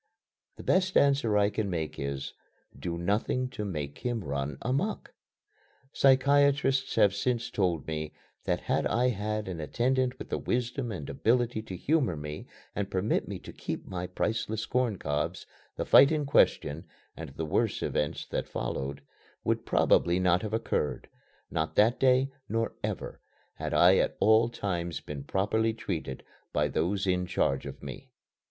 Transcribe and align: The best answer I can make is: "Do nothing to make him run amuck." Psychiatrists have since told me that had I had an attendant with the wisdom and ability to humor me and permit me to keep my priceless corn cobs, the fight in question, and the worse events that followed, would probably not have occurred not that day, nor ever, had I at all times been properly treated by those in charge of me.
The 0.55 0.63
best 0.63 0.97
answer 0.97 1.37
I 1.37 1.51
can 1.51 1.69
make 1.69 1.99
is: 1.99 2.33
"Do 2.75 2.97
nothing 2.97 3.49
to 3.49 3.63
make 3.63 3.99
him 3.99 4.23
run 4.23 4.57
amuck." 4.63 5.13
Psychiatrists 5.93 6.95
have 6.95 7.13
since 7.13 7.51
told 7.51 7.85
me 7.85 8.11
that 8.45 8.61
had 8.61 8.87
I 8.87 9.09
had 9.09 9.47
an 9.47 9.59
attendant 9.59 10.17
with 10.17 10.29
the 10.29 10.39
wisdom 10.39 10.91
and 10.91 11.07
ability 11.07 11.61
to 11.61 11.75
humor 11.77 12.15
me 12.15 12.47
and 12.75 12.89
permit 12.89 13.27
me 13.27 13.37
to 13.41 13.53
keep 13.53 13.85
my 13.85 14.07
priceless 14.07 14.65
corn 14.65 14.97
cobs, 14.97 15.45
the 15.75 15.85
fight 15.85 16.11
in 16.11 16.25
question, 16.25 16.85
and 17.15 17.29
the 17.35 17.45
worse 17.45 17.83
events 17.83 18.25
that 18.25 18.47
followed, 18.49 19.03
would 19.43 19.67
probably 19.67 20.19
not 20.19 20.41
have 20.41 20.51
occurred 20.55 21.09
not 21.51 21.75
that 21.75 21.99
day, 21.99 22.31
nor 22.49 22.73
ever, 22.83 23.19
had 23.53 23.71
I 23.71 23.97
at 23.97 24.17
all 24.19 24.49
times 24.49 24.99
been 24.99 25.23
properly 25.25 25.75
treated 25.75 26.23
by 26.51 26.69
those 26.69 27.05
in 27.05 27.27
charge 27.27 27.67
of 27.67 27.83
me. 27.83 28.09